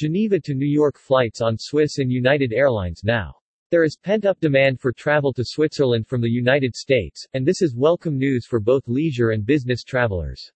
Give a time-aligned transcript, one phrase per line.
[0.00, 3.34] Geneva to New York flights on Swiss and United Airlines now.
[3.70, 7.76] There is pent-up demand for travel to Switzerland from the United States, and this is
[7.76, 10.50] welcome news for both leisure and business travelers.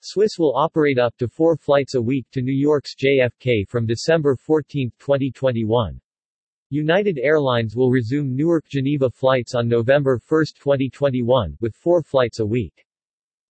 [0.00, 4.34] Swiss will operate up to four flights a week to New York's JFK from December
[4.34, 6.00] 14, 2021.
[6.70, 12.84] United Airlines will resume Newark-Geneva flights on November 1, 2021, with four flights a week.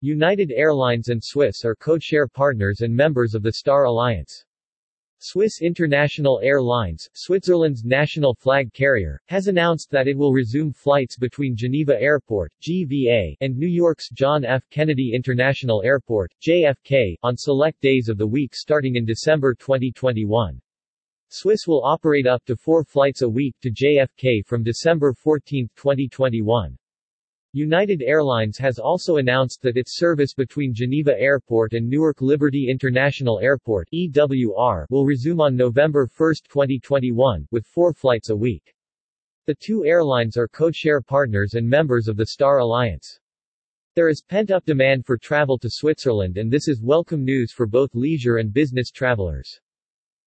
[0.01, 4.43] United Airlines and Swiss are codeshare partners and members of the Star Alliance.
[5.25, 11.55] Swiss International Airlines, Switzerland's national flag carrier, has announced that it will resume flights between
[11.55, 14.69] Geneva Airport, GVA, and New York's John F.
[14.69, 20.61] Kennedy International Airport, JFK, on select days of the week starting in December 2021.
[21.29, 26.77] Swiss will operate up to four flights a week to JFK from December 14, 2021.
[27.55, 33.39] United Airlines has also announced that its service between Geneva Airport and Newark Liberty International
[33.41, 38.73] Airport EWR will resume on November 1, 2021, with four flights a week.
[39.45, 43.19] The two airlines are codeshare partners and members of the Star Alliance.
[43.93, 47.93] There is pent-up demand for travel to Switzerland and this is welcome news for both
[47.93, 49.61] leisure and business travelers.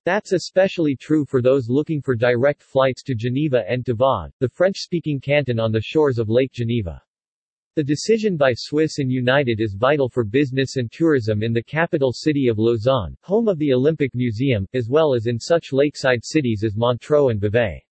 [0.04, 4.48] That's especially true for those looking for direct flights to Geneva and to Vaud, the
[4.48, 7.02] French-speaking canton on the shores of Lake Geneva.
[7.76, 12.10] The decision by Swiss and United is vital for business and tourism in the capital
[12.10, 16.64] city of Lausanne, home of the Olympic Museum, as well as in such lakeside cities
[16.64, 17.84] as Montreux and Vevey.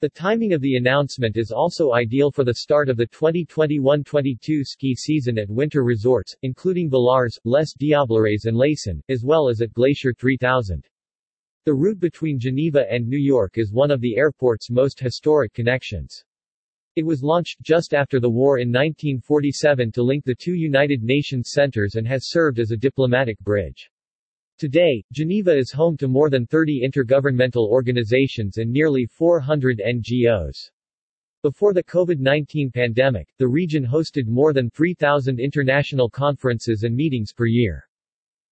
[0.00, 4.94] The timing of the announcement is also ideal for the start of the 2021-22 ski
[4.94, 10.14] season at winter resorts, including Villars, Les Diablerets and Leysin, as well as at Glacier
[10.14, 10.82] 3000.
[11.66, 16.24] The route between Geneva and New York is one of the airport's most historic connections.
[17.00, 21.50] It was launched just after the war in 1947 to link the two United Nations
[21.50, 23.88] centers and has served as a diplomatic bridge.
[24.58, 30.70] Today, Geneva is home to more than 30 intergovernmental organizations and nearly 400 NGOs.
[31.42, 37.46] Before the COVID-19 pandemic, the region hosted more than 3,000 international conferences and meetings per
[37.46, 37.88] year.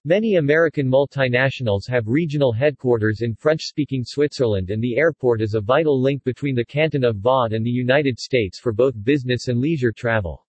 [0.09, 6.01] Many American multinationals have regional headquarters in French-speaking Switzerland and the airport is a vital
[6.01, 9.93] link between the canton of Vaud and the United States for both business and leisure
[9.93, 10.47] travel.